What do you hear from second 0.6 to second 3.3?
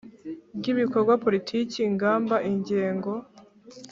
ibikorwa politiki ingamba ingengo